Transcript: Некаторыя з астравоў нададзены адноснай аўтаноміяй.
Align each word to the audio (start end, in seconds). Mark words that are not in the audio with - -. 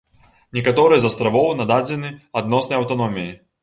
Некаторыя 0.57 1.03
з 1.03 1.11
астравоў 1.13 1.53
нададзены 1.61 2.13
адноснай 2.45 2.85
аўтаноміяй. 2.85 3.35